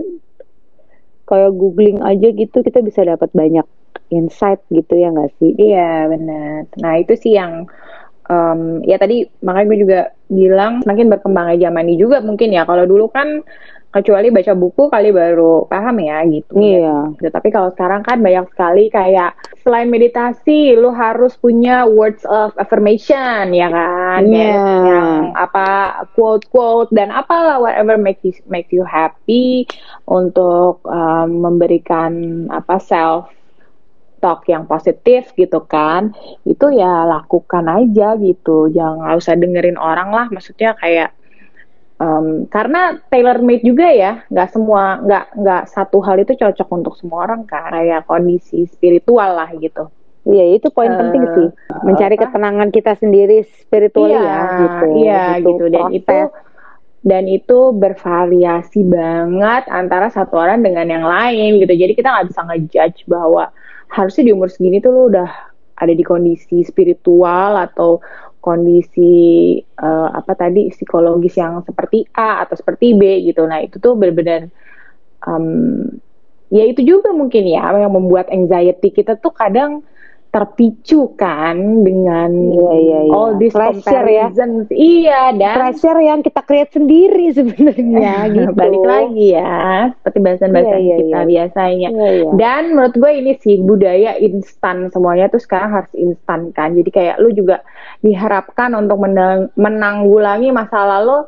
kayak 1.27 1.51
googling 1.55 1.99
aja 2.03 2.27
gitu 2.31 2.63
kita 2.63 2.79
bisa 2.83 3.03
dapat 3.03 3.27
banyak 3.35 3.67
insight 4.11 4.63
gitu 4.71 4.95
ya 4.95 5.11
nggak 5.11 5.31
sih? 5.39 5.51
Iya 5.59 6.07
benar. 6.07 6.71
Nah 6.79 6.93
itu 6.99 7.13
sih 7.19 7.35
yang 7.35 7.67
um, 8.27 8.83
ya 8.83 8.99
tadi 8.99 9.27
makanya 9.43 9.67
gue 9.67 9.79
juga 9.83 9.99
bilang 10.27 10.83
semakin 10.83 11.07
berkembangnya 11.11 11.67
zaman 11.67 11.87
ini 11.87 11.95
juga 11.99 12.19
mungkin 12.19 12.51
ya 12.51 12.67
kalau 12.67 12.83
dulu 12.83 13.07
kan 13.11 13.43
kecuali 13.87 14.29
baca 14.29 14.53
buku 14.53 14.91
kali 14.91 15.09
baru 15.15 15.65
paham 15.65 15.97
ya 16.03 16.21
gitu. 16.27 16.53
Iya. 16.59 17.17
Ya. 17.17 17.29
Tapi 17.31 17.49
kalau 17.49 17.71
sekarang 17.73 18.03
kan 18.03 18.19
banyak 18.19 18.45
sekali 18.53 18.91
kayak 18.91 19.33
selain 19.63 19.89
meditasi, 19.89 20.75
lu 20.75 20.91
harus 20.93 21.33
punya 21.39 21.87
words 21.87 22.21
of 22.27 22.53
affirmation 22.59 23.55
ya 23.55 23.71
kan? 23.71 24.21
Iya. 24.27 24.53
Yang 24.85 25.07
apa 25.33 25.69
quote 26.13 26.45
quote 26.51 26.91
dan 26.93 27.09
apalah 27.09 27.57
whatever 27.63 27.95
make 27.97 28.21
you 28.21 28.35
make 28.51 28.69
you 28.69 28.83
happy 28.83 29.65
untuk 30.05 30.83
um, 30.85 31.41
memberikan 31.41 32.45
apa 32.51 32.77
self 32.83 33.31
talk 34.17 34.45
yang 34.49 34.65
positif 34.65 35.31
gitu 35.37 35.63
kan 35.65 36.13
itu 36.43 36.73
ya 36.73 37.05
lakukan 37.05 37.65
aja 37.69 38.17
gitu 38.17 38.69
jangan 38.73 39.17
usah 39.17 39.37
dengerin 39.37 39.77
orang 39.77 40.09
lah 40.13 40.27
maksudnya 40.29 40.73
kayak 40.77 41.13
um, 42.01 42.45
karena 42.49 42.97
tailor 43.09 43.41
made 43.41 43.65
juga 43.65 43.89
ya 43.89 44.25
nggak 44.29 44.49
semua 44.53 45.01
nggak 45.01 45.25
nggak 45.37 45.63
satu 45.69 46.01
hal 46.05 46.17
itu 46.21 46.33
cocok 46.37 46.69
untuk 46.73 46.93
semua 46.97 47.29
orang 47.29 47.45
kan 47.45 47.73
kayak 47.73 48.05
kondisi 48.05 48.65
spiritual 48.69 49.37
lah 49.37 49.49
gitu 49.57 49.89
Iya 50.27 50.59
itu 50.59 50.67
poin 50.75 50.91
uh, 50.91 50.99
penting 50.99 51.23
sih 51.23 51.47
mencari 51.87 52.19
apa? 52.19 52.27
ketenangan 52.27 52.69
kita 52.75 52.99
sendiri 52.99 53.47
spiritual 53.63 54.11
iya, 54.11 54.19
ya 54.27 54.39
gitu. 54.59 54.87
Iya 54.99 55.23
gitu, 55.39 55.49
gitu. 55.55 55.65
dan 55.71 55.83
proses. 55.87 55.99
itu 56.03 56.19
dan 57.07 57.23
itu 57.31 57.59
bervariasi 57.71 58.81
banget 58.83 59.63
antara 59.71 60.11
satu 60.11 60.35
orang 60.35 60.59
dengan 60.59 60.83
yang 60.91 61.07
lain 61.07 61.63
gitu. 61.63 61.71
Jadi 61.71 61.93
kita 61.95 62.11
nggak 62.11 62.27
bisa 62.27 62.41
ngejudge 62.43 63.07
bahwa 63.07 63.55
harusnya 63.91 64.29
di 64.29 64.31
umur 64.35 64.51
segini 64.51 64.83
tuh 64.83 64.91
lu 64.91 65.01
udah 65.11 65.29
ada 65.77 65.93
di 65.93 66.01
kondisi 66.01 66.65
spiritual 66.65 67.55
atau 67.57 68.01
kondisi 68.41 69.57
uh, 69.83 70.09
apa 70.15 70.33
tadi 70.33 70.71
psikologis 70.71 71.35
yang 71.35 71.61
seperti 71.67 72.07
A 72.15 72.47
atau 72.47 72.55
seperti 72.55 72.95
B 72.95 73.27
gitu. 73.27 73.43
Nah 73.43 73.59
itu 73.61 73.77
tuh 73.77 73.93
benar-benar 73.99 74.47
um, 75.27 75.83
ya 76.47 76.63
itu 76.63 76.81
juga 76.83 77.11
mungkin 77.11 77.43
ya 77.43 77.67
yang 77.75 77.91
membuat 77.91 78.31
anxiety 78.31 78.89
kita 78.95 79.19
tuh 79.19 79.35
kadang 79.35 79.83
terpicu 80.27 81.15
kan 81.15 81.55
dengan 81.81 82.29
iya, 82.29 82.71
iya, 82.75 82.99
iya. 83.07 83.13
all 83.15 83.39
this 83.39 83.55
pressure 83.55 84.07
ya 84.07 84.27
iya 84.75 85.21
dan 85.33 85.55
pressure 85.55 85.99
yang 86.03 86.19
kita 86.19 86.41
create 86.43 86.71
sendiri 86.75 87.31
sebenarnya 87.31 88.13
gitu 88.35 88.51
balik 88.51 88.83
lagi 88.83 89.27
ya 89.33 89.91
seperti 89.99 90.19
bahasan-bahasan 90.19 90.79
iya, 90.79 90.83
iya, 90.83 90.95
kita 90.99 91.19
iya. 91.19 91.29
biasanya 91.29 91.89
iya, 91.95 92.09
iya. 92.21 92.29
dan 92.35 92.63
menurut 92.75 92.95
gue 92.99 93.11
ini 93.15 93.33
sih 93.39 93.55
budaya 93.63 94.11
instan 94.19 94.91
semuanya 94.91 95.31
tuh 95.31 95.39
sekarang 95.39 95.71
harus 95.71 95.93
instan 95.95 96.51
kan 96.51 96.75
jadi 96.75 96.89
kayak 96.91 97.15
lu 97.23 97.31
juga 97.31 97.63
diharapkan 98.03 98.75
untuk 98.75 98.99
menang 98.99 99.47
menanggulangi 99.55 100.51
masa 100.51 100.83
lalu 100.83 101.25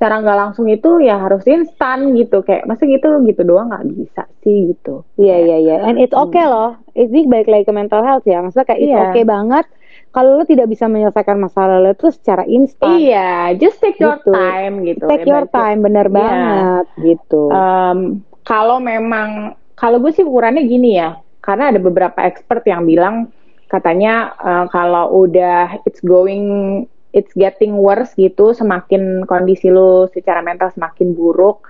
cara 0.00 0.16
nggak 0.24 0.38
langsung 0.48 0.64
itu 0.72 1.04
ya 1.04 1.20
harus 1.20 1.44
instan 1.44 2.16
gitu. 2.16 2.40
Kayak 2.40 2.64
masa 2.64 2.88
gitu 2.88 3.20
gitu 3.28 3.44
doang 3.44 3.68
nggak 3.68 3.84
bisa 3.92 4.24
sih 4.40 4.72
gitu. 4.72 5.04
Iya 5.20 5.36
iya 5.44 5.56
iya. 5.60 5.76
And 5.84 6.00
it's 6.00 6.16
okay 6.16 6.40
hmm. 6.40 6.52
loh. 6.52 6.70
Ini 6.96 7.28
baik 7.28 7.46
lagi 7.52 7.64
ke 7.68 7.72
mental 7.76 8.00
health 8.00 8.24
ya. 8.24 8.40
Maksudnya 8.40 8.66
kayak 8.66 8.80
it's 8.80 8.96
yeah. 8.96 9.04
okay 9.12 9.24
banget 9.28 9.68
kalau 10.10 10.40
lo 10.40 10.44
tidak 10.48 10.66
bisa 10.66 10.90
menyelesaikan 10.90 11.38
masalah 11.38 11.78
lo 11.78 11.92
itu 11.92 12.08
secara 12.10 12.48
instan. 12.48 12.96
Iya 12.96 13.52
just 13.60 13.78
take 13.84 14.00
your 14.00 14.16
gitu. 14.18 14.32
time 14.32 14.74
gitu. 14.88 15.04
Take 15.04 15.28
your 15.28 15.44
time 15.52 15.84
bener 15.84 16.08
yeah. 16.08 16.16
banget 16.16 16.86
gitu. 17.04 17.52
Um, 17.52 18.24
kalau 18.48 18.80
memang 18.80 19.54
kalau 19.76 20.00
gue 20.00 20.16
sih 20.16 20.24
ukurannya 20.24 20.64
gini 20.64 20.96
ya. 20.96 21.20
Karena 21.40 21.72
ada 21.72 21.80
beberapa 21.80 22.20
expert 22.24 22.64
yang 22.64 22.88
bilang 22.88 23.28
katanya 23.70 24.34
uh, 24.42 24.66
kalau 24.68 25.24
udah 25.24 25.78
it's 25.86 26.02
going 26.02 26.84
it's 27.10 27.32
getting 27.34 27.74
worse 27.78 28.14
gitu 28.14 28.54
semakin 28.54 29.26
kondisi 29.26 29.70
lu 29.70 30.06
secara 30.10 30.42
mental 30.42 30.70
semakin 30.70 31.14
buruk 31.14 31.66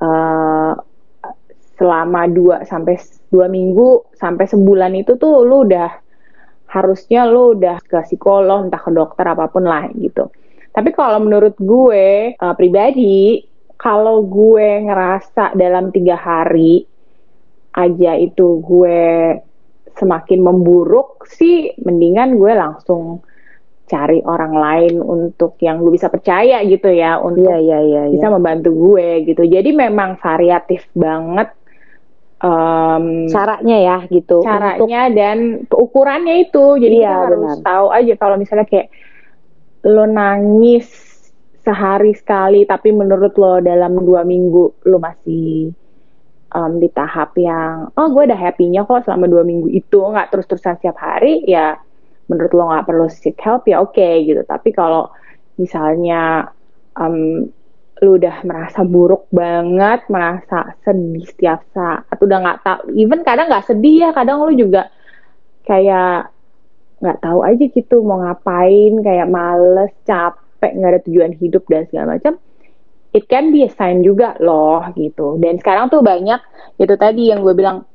uh, 0.00 0.72
selama 1.78 2.26
dua 2.26 2.66
sampai 2.66 2.98
dua 3.30 3.46
minggu 3.46 4.10
sampai 4.18 4.44
sebulan 4.50 4.92
itu 4.98 5.14
tuh 5.20 5.46
lu 5.46 5.68
udah 5.68 5.90
harusnya 6.68 7.24
lu 7.24 7.56
udah 7.56 7.80
ke 7.80 7.96
psikolog 8.04 8.68
entah 8.68 8.82
ke 8.82 8.90
dokter 8.92 9.24
apa 9.24 9.48
pun 9.48 9.64
lah 9.64 9.88
gitu. 9.96 10.28
Tapi 10.68 10.92
kalau 10.92 11.24
menurut 11.24 11.56
gue 11.56 12.36
uh, 12.36 12.54
pribadi 12.54 13.40
kalau 13.78 14.26
gue 14.26 14.84
ngerasa 14.84 15.56
dalam 15.56 15.88
tiga 15.94 16.18
hari 16.18 16.84
aja 17.72 18.18
itu 18.18 18.60
gue 18.60 19.38
semakin 19.96 20.40
memburuk 20.42 21.24
sih 21.30 21.72
mendingan 21.82 22.36
gue 22.36 22.52
langsung 22.52 23.22
cari 23.88 24.20
orang 24.22 24.52
lain 24.52 24.94
untuk 25.00 25.56
yang 25.64 25.80
lu 25.80 25.90
bisa 25.90 26.12
percaya 26.12 26.60
gitu 26.68 26.92
ya 26.92 27.16
untuk 27.18 27.48
yeah, 27.48 27.58
yeah, 27.58 27.82
yeah, 27.82 28.04
bisa 28.12 28.28
membantu 28.28 28.70
gue 28.76 29.24
gitu. 29.24 29.42
Jadi 29.48 29.72
memang 29.72 30.20
variatif 30.20 30.84
banget 30.92 31.48
um, 32.44 33.26
caranya 33.32 33.76
ya 33.80 33.98
gitu. 34.12 34.44
caranya 34.44 35.00
untuk... 35.08 35.16
dan 35.16 35.38
ukurannya 35.72 36.44
itu. 36.44 36.76
Jadi 36.76 36.96
yeah, 37.00 37.16
kita 37.16 37.24
harus 37.24 37.40
benar. 37.40 37.64
tahu 37.64 37.86
aja 37.90 38.14
kalau 38.20 38.36
misalnya 38.36 38.66
kayak 38.68 38.88
lo 39.88 40.04
nangis 40.04 40.86
sehari 41.64 42.12
sekali 42.16 42.64
tapi 42.64 42.92
menurut 42.92 43.34
lo 43.36 43.60
dalam 43.60 43.96
dua 44.00 44.24
minggu 44.24 44.84
lo 44.88 44.96
masih 45.00 45.72
um, 46.54 46.80
di 46.80 46.88
tahap 46.92 47.36
yang 47.36 47.92
oh 47.92 48.08
gue 48.08 48.22
udah 48.24 48.40
happynya 48.40 48.88
kok 48.88 49.04
selama 49.04 49.28
dua 49.28 49.44
minggu 49.44 49.68
itu 49.68 49.98
nggak 50.00 50.32
terus 50.32 50.48
terusan 50.48 50.80
setiap 50.80 50.96
hari 50.96 51.44
ya 51.44 51.76
menurut 52.28 52.52
lo 52.52 52.70
nggak 52.70 52.86
perlu 52.86 53.06
seek 53.08 53.36
help 53.40 53.64
ya 53.66 53.80
oke 53.80 53.96
okay, 53.96 54.24
gitu. 54.24 54.44
Tapi 54.44 54.70
kalau 54.72 55.08
misalnya 55.58 56.52
um, 56.94 57.48
lu 57.98 58.14
udah 58.14 58.46
merasa 58.46 58.86
buruk 58.86 59.26
banget 59.34 60.06
merasa 60.06 60.78
sedih 60.86 61.26
setiap 61.26 61.66
saat 61.74 62.14
udah 62.14 62.38
nggak 62.38 62.60
tahu 62.62 62.80
even 62.94 63.26
kadang 63.26 63.50
nggak 63.50 63.66
sedih 63.66 64.06
ya 64.06 64.10
kadang 64.14 64.38
lu 64.46 64.54
juga 64.54 64.86
kayak 65.66 66.30
nggak 67.02 67.18
tahu 67.18 67.42
aja 67.42 67.64
gitu 67.66 68.06
mau 68.06 68.22
ngapain 68.22 69.02
kayak 69.02 69.26
males 69.26 69.90
capek 70.06 70.78
nggak 70.78 70.90
ada 70.94 71.00
tujuan 71.10 71.32
hidup 71.34 71.66
dan 71.66 71.90
segala 71.90 72.14
macam 72.14 72.38
it 73.12 73.24
can 73.26 73.50
be 73.50 73.64
a 73.64 73.70
sign 73.72 74.04
juga 74.04 74.36
loh 74.38 74.84
gitu. 74.94 75.40
Dan 75.40 75.56
sekarang 75.58 75.88
tuh 75.88 76.04
banyak 76.04 76.40
itu 76.78 76.94
tadi 76.94 77.32
yang 77.32 77.40
gue 77.40 77.54
bilang 77.56 77.88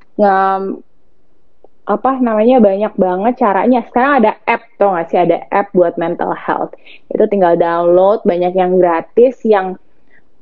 apa 1.83 2.15
namanya 2.23 2.63
banyak 2.63 2.93
banget 2.95 3.33
caranya. 3.43 3.83
Sekarang 3.91 4.23
ada 4.23 4.31
app 4.47 4.63
tuh 4.79 4.95
nggak 4.95 5.07
sih 5.11 5.19
ada 5.19 5.37
app 5.51 5.67
buat 5.75 5.99
mental 5.99 6.31
health. 6.31 6.71
Itu 7.11 7.27
tinggal 7.27 7.59
download 7.59 8.23
banyak 8.23 8.55
yang 8.55 8.79
gratis 8.79 9.43
yang 9.43 9.75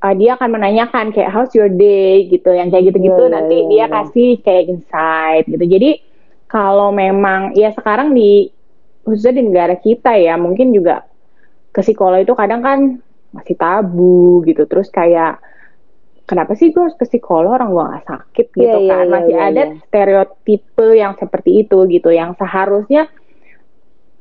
uh, 0.06 0.14
dia 0.14 0.38
akan 0.38 0.62
menanyakan 0.62 1.10
kayak 1.10 1.34
how's 1.34 1.54
your 1.58 1.70
day 1.70 2.30
gitu, 2.30 2.54
yang 2.54 2.70
kayak 2.70 2.94
gitu-gitu 2.94 3.26
yeah, 3.26 3.34
nanti 3.34 3.58
yeah, 3.58 3.70
dia 3.70 3.80
yeah. 3.82 3.88
kasih 3.90 4.32
kayak 4.46 4.64
insight 4.70 5.46
gitu. 5.50 5.66
Jadi 5.66 5.92
kalau 6.46 6.94
memang 6.94 7.58
ya 7.58 7.74
sekarang 7.74 8.14
di 8.14 8.54
khususnya 9.02 9.42
di 9.42 9.44
negara 9.50 9.74
kita 9.82 10.14
ya 10.22 10.38
mungkin 10.38 10.70
juga 10.78 11.10
ke 11.74 11.82
psikolog 11.82 12.22
itu 12.22 12.38
kadang 12.38 12.62
kan 12.62 12.80
masih 13.34 13.58
tabu 13.58 14.46
gitu. 14.46 14.70
Terus 14.70 14.94
kayak 14.94 15.42
kenapa 16.32 16.56
sih 16.56 16.72
gue 16.72 16.80
harus 16.80 16.96
ke 16.96 17.04
psikolog? 17.04 17.52
Orang 17.52 17.76
gue 17.76 17.84
gak 17.84 18.08
sakit 18.08 18.48
gitu 18.56 18.64
yeah, 18.64 18.80
iya, 18.80 18.92
kan? 18.96 19.04
yeah, 19.04 19.12
masih 19.12 19.36
yeah, 19.36 19.50
ada 19.52 19.64
yeah. 19.68 19.76
stereotipe 19.84 20.88
yang 20.96 21.14
seperti 21.20 21.52
itu 21.68 21.78
gitu 21.92 22.10
yang 22.16 22.32
seharusnya 22.40 23.12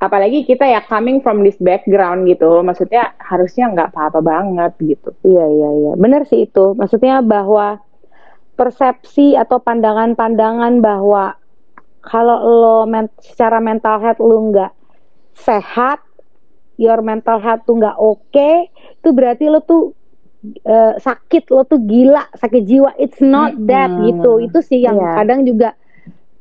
apalagi 0.03 0.43
kita 0.43 0.67
ya 0.67 0.83
coming 0.91 1.23
from 1.23 1.47
this 1.47 1.61
background 1.61 2.25
gitu 2.25 2.65
maksudnya 2.65 3.13
harusnya 3.21 3.69
nggak 3.71 3.93
apa-apa 3.95 4.19
banget 4.25 4.73
gitu. 4.83 5.15
Iya 5.23 5.45
iya 5.47 5.71
iya. 5.71 5.93
Benar 5.95 6.27
sih 6.27 6.51
itu. 6.51 6.75
Maksudnya 6.75 7.23
bahwa 7.23 7.79
persepsi 8.59 9.39
atau 9.39 9.63
pandangan-pandangan 9.63 10.83
bahwa 10.83 11.39
kalau 12.01 12.39
lo 12.43 12.79
men 12.89 13.13
secara 13.21 13.61
mental 13.61 14.01
health 14.01 14.21
lo 14.21 14.37
nggak 14.51 14.73
sehat 15.37 16.01
your 16.81 17.05
mental 17.05 17.37
health 17.41 17.65
tuh 17.69 17.77
nggak 17.77 17.97
oke 18.01 18.25
okay, 18.33 18.73
itu 18.73 19.09
berarti 19.13 19.53
lo 19.53 19.61
tuh 19.65 19.93
uh, 20.65 20.95
sakit 20.97 21.53
lo 21.53 21.65
tuh 21.69 21.81
gila 21.85 22.25
sakit 22.37 22.63
jiwa 22.65 22.91
it's 22.97 23.21
not 23.21 23.53
that 23.69 23.93
hmm. 23.93 24.09
gitu 24.09 24.41
itu 24.41 24.59
sih 24.65 24.81
yang 24.85 24.97
yeah. 24.97 25.21
kadang 25.21 25.45
juga 25.45 25.77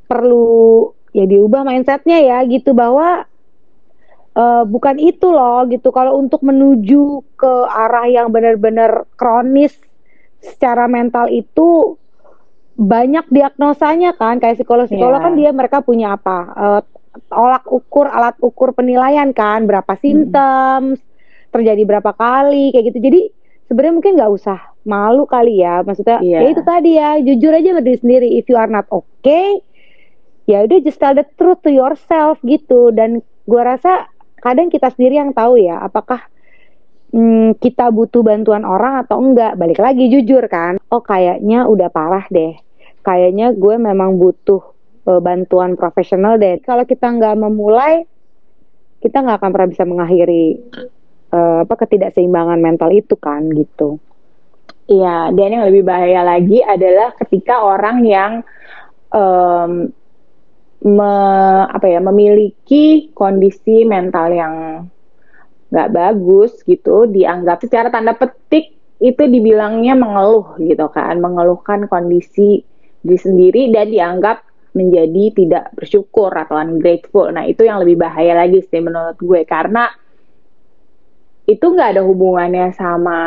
perlu 0.08 0.92
ya 1.12 1.26
diubah 1.28 1.66
mindsetnya 1.66 2.22
ya 2.22 2.38
gitu 2.48 2.72
bahwa 2.72 3.28
uh, 4.38 4.64
bukan 4.66 4.96
itu 4.98 5.28
loh 5.30 5.66
gitu 5.68 5.92
kalau 5.92 6.18
untuk 6.18 6.42
menuju 6.46 7.24
ke 7.36 7.54
arah 7.68 8.08
yang 8.08 8.32
benar-benar 8.32 9.06
kronis 9.20 9.76
secara 10.40 10.88
mental 10.88 11.28
itu 11.28 12.00
banyak 12.80 13.28
diagnosanya 13.28 14.16
kan 14.16 14.40
kayak 14.40 14.56
psikolog-psikolog 14.56 15.20
yeah. 15.20 15.26
kan 15.28 15.34
dia 15.36 15.52
mereka 15.52 15.84
punya 15.84 16.16
apa 16.16 16.38
uh, 16.56 16.82
tolak 17.28 17.68
ukur 17.68 18.08
alat 18.08 18.40
ukur 18.40 18.72
penilaian 18.72 19.36
kan 19.36 19.68
berapa 19.68 20.00
simptom 20.00 20.96
hmm. 20.96 21.02
terjadi 21.52 21.84
berapa 21.84 22.16
kali 22.16 22.72
kayak 22.72 22.96
gitu 22.96 23.00
jadi 23.04 23.22
sebenarnya 23.70 23.96
mungkin 24.02 24.14
nggak 24.18 24.34
usah 24.34 24.60
malu 24.84 25.30
kali 25.30 25.62
ya. 25.62 25.86
Maksudnya 25.86 26.20
yeah. 26.26 26.42
ya 26.42 26.50
itu 26.50 26.62
tadi 26.66 26.92
ya 26.98 27.10
jujur 27.22 27.54
aja 27.54 27.70
berdiri 27.78 28.00
sendiri. 28.02 28.28
If 28.42 28.50
you 28.50 28.58
are 28.58 28.68
not 28.68 28.90
okay 28.90 29.62
ya 30.50 30.66
udah 30.66 30.82
just 30.82 30.98
tell 30.98 31.14
the 31.14 31.24
truth 31.38 31.62
to 31.62 31.70
yourself 31.70 32.42
gitu. 32.42 32.90
Dan 32.90 33.22
gue 33.22 33.62
rasa 33.62 34.10
kadang 34.42 34.74
kita 34.74 34.90
sendiri 34.90 35.22
yang 35.22 35.32
tahu 35.38 35.62
ya 35.62 35.78
apakah 35.86 36.26
hmm, 37.14 37.62
kita 37.62 37.94
butuh 37.94 38.26
bantuan 38.26 38.66
orang 38.66 39.06
atau 39.06 39.22
enggak. 39.22 39.54
Balik 39.54 39.78
lagi 39.78 40.10
jujur 40.10 40.42
kan. 40.50 40.82
Oh 40.90 41.06
kayaknya 41.06 41.70
udah 41.70 41.94
parah 41.94 42.26
deh. 42.34 42.58
Kayaknya 43.06 43.54
gue 43.54 43.76
memang 43.78 44.18
butuh 44.18 44.60
uh, 45.06 45.22
bantuan 45.22 45.78
profesional 45.78 46.42
deh. 46.42 46.58
Kalau 46.66 46.84
kita 46.90 47.06
nggak 47.06 47.38
memulai 47.38 48.10
kita 49.00 49.24
nggak 49.24 49.38
akan 49.40 49.50
pernah 49.56 49.70
bisa 49.72 49.84
mengakhiri 49.88 50.60
uh, 51.34 51.66
apa 51.66 51.74
ketidakseimbangan 51.86 52.60
mental 52.60 52.90
itu 52.94 53.16
kan 53.18 53.46
gitu. 53.54 53.98
Iya, 54.90 55.30
dan 55.38 55.50
yang 55.54 55.66
lebih 55.70 55.86
bahaya 55.86 56.26
lagi 56.26 56.66
adalah 56.66 57.14
ketika 57.14 57.62
orang 57.62 58.02
yang 58.10 58.32
um, 59.14 59.94
me, 60.82 61.14
apa 61.70 61.86
ya 61.86 62.02
memiliki 62.02 63.14
kondisi 63.14 63.86
mental 63.86 64.34
yang 64.34 64.56
nggak 65.70 65.90
bagus 65.94 66.66
gitu 66.66 67.06
dianggap 67.06 67.62
secara 67.62 67.94
tanda 67.94 68.18
petik 68.18 68.74
itu 68.98 69.24
dibilangnya 69.30 69.94
mengeluh 69.94 70.58
gitu 70.58 70.90
kan 70.90 71.22
mengeluhkan 71.22 71.86
kondisi 71.86 72.66
diri 73.06 73.20
sendiri 73.22 73.62
dan 73.70 73.94
dianggap 73.94 74.44
menjadi 74.74 75.24
tidak 75.34 75.66
bersyukur 75.78 76.30
atau 76.30 76.58
ungrateful. 76.62 77.30
Nah 77.34 77.46
itu 77.46 77.66
yang 77.66 77.82
lebih 77.82 78.02
bahaya 78.02 78.38
lagi 78.38 78.62
sih 78.66 78.82
menurut 78.82 79.18
gue 79.18 79.42
karena 79.46 79.90
itu 81.50 81.66
nggak 81.66 81.98
ada 81.98 82.04
hubungannya 82.06 82.70
sama 82.78 83.20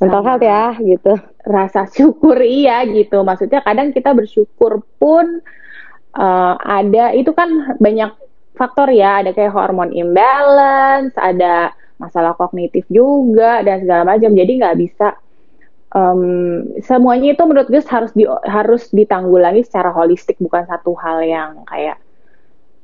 mental 0.00 0.24
health 0.24 0.44
ya 0.44 0.74
gitu. 0.80 1.14
rasa 1.42 1.84
syukur 1.90 2.38
iya 2.40 2.86
gitu. 2.88 3.20
Maksudnya 3.20 3.60
kadang 3.60 3.92
kita 3.92 4.14
bersyukur 4.16 4.80
pun 4.96 5.42
uh, 6.16 6.54
ada 6.58 7.12
itu 7.12 7.30
kan 7.36 7.76
banyak 7.76 8.14
faktor 8.56 8.88
ya. 8.94 9.20
Ada 9.20 9.36
kayak 9.36 9.52
hormon 9.52 9.92
imbalance 9.92 11.12
ada 11.18 11.74
masalah 12.00 12.34
kognitif 12.34 12.86
juga 12.88 13.60
dan 13.66 13.84
segala 13.84 14.16
macam. 14.16 14.32
Jadi 14.32 14.52
nggak 14.58 14.78
bisa 14.80 15.18
um, 15.92 16.22
semuanya 16.80 17.36
itu 17.36 17.42
menurut 17.44 17.68
gue 17.68 17.82
harus 17.84 18.12
di, 18.16 18.24
harus 18.26 18.88
ditanggulangi 18.90 19.62
secara 19.62 19.92
holistik 19.92 20.40
bukan 20.40 20.64
satu 20.66 20.96
hal 20.98 21.22
yang 21.22 21.50
kayak 21.68 22.00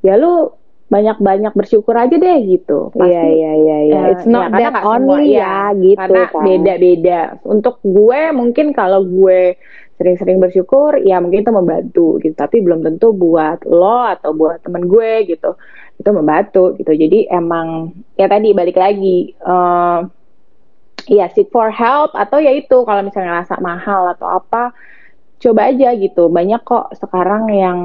ya 0.05 0.15
lu 0.15 0.53
banyak-banyak 0.89 1.53
bersyukur 1.53 1.93
aja 1.93 2.17
deh 2.17 2.39
gitu. 2.49 2.89
Pasti, 2.91 3.05
iya 3.13 3.23
iya 3.29 3.51
iya 3.53 3.77
iya. 3.85 3.99
It's 4.13 4.25
not 4.25 4.49
ya, 4.57 4.73
that 4.73 4.81
only 4.81 5.37
ya, 5.37 5.69
ya 5.71 5.77
gitu 5.77 6.01
karena 6.01 6.23
kan. 6.33 6.43
beda-beda. 6.43 7.19
Untuk 7.45 7.77
gue 7.85 8.21
mungkin 8.33 8.73
kalau 8.73 9.05
gue 9.05 9.53
sering-sering 9.99 10.39
bersyukur 10.39 10.95
ya 11.03 11.19
mungkin 11.19 11.43
itu 11.43 11.51
membantu 11.51 12.07
gitu 12.23 12.31
tapi 12.31 12.63
belum 12.63 12.87
tentu 12.87 13.11
buat 13.11 13.67
lo 13.67 14.07
atau 14.07 14.31
buat 14.31 14.63
temen 14.63 14.87
gue 14.87 15.27
gitu 15.27 15.59
itu 15.99 16.09
membantu 16.15 16.71
gitu 16.79 16.95
jadi 16.95 17.27
emang 17.35 17.91
ya 18.15 18.31
tadi 18.31 18.55
balik 18.55 18.79
lagi 18.79 19.35
uh, 19.43 20.07
ya 21.11 21.27
seek 21.35 21.51
for 21.51 21.67
help 21.67 22.15
atau 22.15 22.39
ya 22.39 22.55
itu 22.55 22.87
kalau 22.87 23.03
misalnya 23.03 23.43
ngerasa 23.43 23.59
mahal 23.59 24.15
atau 24.15 24.39
apa 24.39 24.71
coba 25.43 25.67
aja 25.67 25.91
gitu 25.99 26.31
banyak 26.31 26.63
kok 26.63 26.95
sekarang 26.95 27.51
yang 27.51 27.79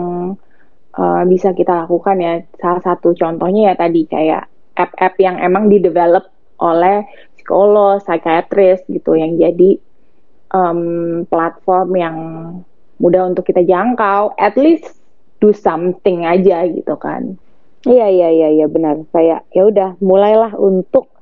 uh, 0.99 1.23
bisa 1.27 1.53
kita 1.53 1.87
lakukan 1.87 2.17
ya 2.19 2.33
salah 2.59 2.83
satu 2.83 3.15
contohnya 3.15 3.73
ya 3.73 3.75
tadi 3.75 4.07
kayak 4.07 4.49
app-app 4.75 5.15
yang 5.23 5.39
emang 5.39 5.71
di 5.71 5.79
develop 5.79 6.27
oleh 6.59 7.07
psikolog, 7.39 8.03
psikiatris 8.03 8.83
gitu 8.91 9.15
yang 9.15 9.39
jadi 9.39 9.79
um, 10.55 11.23
platform 11.29 11.89
yang 11.95 12.17
mudah 12.99 13.27
untuk 13.27 13.47
kita 13.47 13.63
jangkau, 13.67 14.35
at 14.39 14.55
least 14.55 14.97
do 15.43 15.51
something 15.51 16.25
aja 16.25 16.67
gitu 16.71 16.95
kan. 16.97 17.37
Iya 17.85 18.09
iya 18.09 18.28
iya 18.33 18.49
iya 18.63 18.67
benar. 18.71 19.04
Kayak 19.13 19.45
ya 19.52 19.69
udah 19.69 19.91
mulailah 20.00 20.57
untuk 20.57 21.13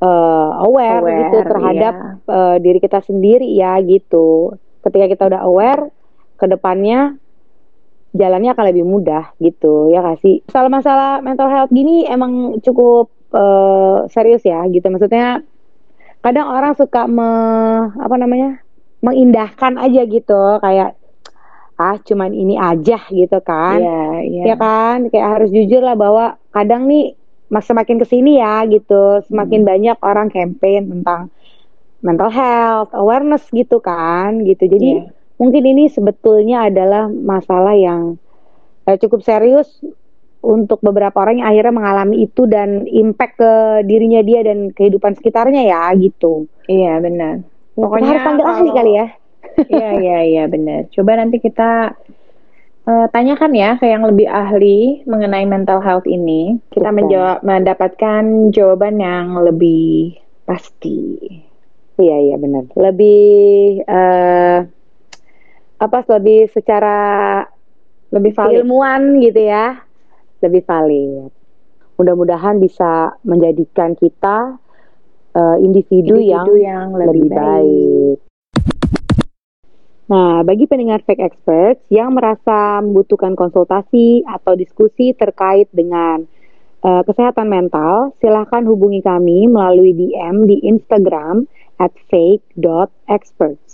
uh, 0.00 0.62
aware, 0.64 1.04
aware 1.04 1.18
gitu 1.28 1.38
terhadap 1.44 1.94
iya. 1.94 2.32
uh, 2.32 2.56
diri 2.56 2.78
kita 2.80 3.04
sendiri 3.04 3.46
ya 3.52 3.76
gitu. 3.84 4.56
Ketika 4.80 5.06
kita 5.10 5.22
udah 5.28 5.42
aware, 5.44 5.92
ke 6.38 6.46
depannya 6.46 7.18
jalannya 8.18 8.50
akan 8.52 8.66
lebih 8.74 8.84
mudah 8.84 9.32
gitu 9.38 9.94
ya 9.94 10.02
kasih. 10.02 10.42
Soal 10.50 10.66
masalah 10.68 11.22
mental 11.22 11.46
health 11.48 11.70
gini 11.70 12.04
emang 12.04 12.58
cukup 12.60 13.14
uh, 13.32 14.10
serius 14.10 14.42
ya 14.42 14.66
gitu. 14.68 14.84
Maksudnya 14.90 15.46
kadang 16.20 16.50
orang 16.50 16.74
suka 16.74 17.06
me, 17.06 17.30
apa 17.94 18.16
namanya 18.18 18.58
mengindahkan 18.98 19.78
aja 19.78 20.02
gitu 20.10 20.58
kayak 20.58 20.98
ah 21.78 21.94
cuman 22.02 22.34
ini 22.34 22.58
aja 22.58 22.98
gitu 23.06 23.38
kan 23.38 23.78
yeah, 23.78 24.18
yeah. 24.26 24.44
ya 24.50 24.56
kan 24.58 25.06
kayak 25.14 25.38
harus 25.38 25.54
jujur 25.54 25.78
lah 25.78 25.94
bahwa 25.94 26.34
kadang 26.50 26.90
nih 26.90 27.14
semakin 27.54 28.02
ke 28.02 28.06
sini 28.10 28.42
ya 28.42 28.66
gitu 28.66 29.22
semakin 29.30 29.62
hmm. 29.62 29.68
banyak 29.70 29.98
orang 30.02 30.28
campaign 30.34 30.90
tentang 30.90 31.30
mental 32.02 32.34
health 32.34 32.90
awareness 32.98 33.46
gitu 33.54 33.78
kan 33.78 34.42
gitu 34.42 34.66
jadi 34.66 35.06
yeah. 35.06 35.17
Mungkin 35.38 35.62
ini 35.64 35.88
sebetulnya 35.88 36.68
adalah 36.68 37.08
masalah 37.08 37.74
yang 37.78 38.20
eh, 38.84 38.98
cukup 38.98 39.22
serius 39.24 39.70
untuk 40.38 40.78
beberapa 40.82 41.18
orang 41.18 41.42
yang 41.42 41.48
akhirnya 41.50 41.74
mengalami 41.74 42.16
itu 42.26 42.46
dan 42.46 42.86
impact 42.86 43.42
ke 43.42 43.52
dirinya 43.86 44.22
dia 44.22 44.46
dan 44.46 44.70
kehidupan 44.70 45.18
sekitarnya 45.18 45.66
ya 45.66 45.90
gitu 45.98 46.46
iya 46.70 46.98
benar 47.02 47.42
Pokoknya 47.78 48.08
harus 48.10 48.26
panggil 48.26 48.46
ahli 48.46 48.70
kali 48.74 48.92
ya. 48.98 49.06
Iya 49.58 49.90
iya 49.98 50.18
iya 50.22 50.44
benar. 50.46 50.86
Coba 50.94 51.18
nanti 51.18 51.42
kita 51.42 51.90
uh, 52.86 53.06
tanyakan 53.10 53.52
ya 53.58 53.74
ke 53.74 53.90
yang 53.90 54.06
lebih 54.06 54.30
ahli 54.30 55.02
mengenai 55.02 55.46
mental 55.50 55.82
health 55.82 56.06
ini. 56.06 56.62
Kita 56.70 56.94
menjawab 56.94 57.42
mendapatkan 57.42 58.54
jawaban 58.54 59.02
yang 59.02 59.34
lebih 59.42 60.14
pasti. 60.46 61.18
Iya 61.98 62.16
iya 62.30 62.36
benar. 62.38 62.70
Lebih 62.70 63.26
uh, 63.82 64.58
apa 65.78 66.02
lebih 66.18 66.50
secara 66.50 66.98
lebih 68.10 68.34
valid. 68.34 68.62
ilmuwan 68.62 69.22
gitu 69.22 69.40
ya. 69.46 69.78
Lebih 70.42 70.62
valid. 70.66 71.30
Mudah-mudahan 71.98 72.62
bisa 72.62 73.18
menjadikan 73.26 73.98
kita 73.98 74.54
uh, 75.34 75.56
individu, 75.58 76.14
individu 76.18 76.54
yang, 76.58 76.88
yang 76.88 76.88
lebih, 76.94 77.26
lebih 77.26 77.30
baik. 77.34 78.16
Nah, 80.08 80.40
bagi 80.40 80.64
pendengar 80.64 81.04
Fake 81.04 81.20
Experts 81.20 81.84
yang 81.92 82.16
merasa 82.16 82.80
membutuhkan 82.80 83.36
konsultasi 83.36 84.24
atau 84.24 84.56
diskusi 84.56 85.12
terkait 85.12 85.68
dengan 85.68 86.24
uh, 86.80 87.04
kesehatan 87.04 87.44
mental, 87.44 88.16
silahkan 88.16 88.64
hubungi 88.64 89.04
kami 89.04 89.44
melalui 89.52 89.92
DM 89.92 90.48
di 90.48 90.64
Instagram 90.64 91.44
at 91.76 91.92
fake.experts 92.08 93.67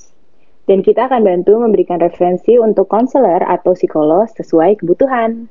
dan 0.64 0.80
kita 0.80 1.08
akan 1.08 1.24
bantu 1.24 1.60
memberikan 1.60 2.00
referensi 2.00 2.56
untuk 2.56 2.88
konselor 2.88 3.44
atau 3.44 3.76
psikolog 3.76 4.28
sesuai 4.32 4.80
kebutuhan. 4.80 5.48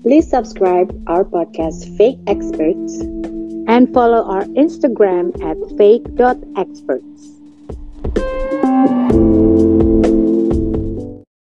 Please 0.00 0.26
subscribe 0.26 0.90
our 1.06 1.22
podcast 1.22 1.86
Fake 1.94 2.18
Experts 2.26 3.04
and 3.68 3.92
follow 3.94 4.26
our 4.26 4.42
Instagram 4.58 5.30
at 5.44 5.54
fake.experts. 5.78 7.38